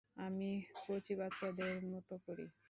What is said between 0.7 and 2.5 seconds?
কচি বাচ্চাদের মতো করি?